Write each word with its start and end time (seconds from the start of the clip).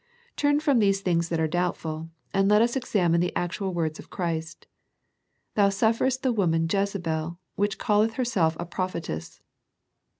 Turn 0.35 0.59
from 0.59 0.79
these 0.79 1.01
things 1.01 1.29
that 1.29 1.39
are 1.39 1.47
doubtful, 1.47 2.09
and 2.33 2.49
let 2.49 2.63
us 2.63 2.75
examine 2.75 3.21
the 3.21 3.35
actual 3.35 3.71
words 3.71 3.99
of 3.99 4.09
Christ." 4.09 4.65
Thou 5.53 5.69
sufferest 5.69 6.23
the 6.23 6.33
woman 6.33 6.67
Jezebel, 6.67 7.37
which 7.53 7.77
calleth 7.77 8.13
herself 8.15 8.57
a 8.59 8.65
prophetess." 8.65 9.41